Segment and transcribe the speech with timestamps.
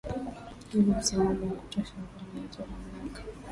[0.71, 3.23] hili Msimamo wa kutosha wa uamuzi wa mamlaka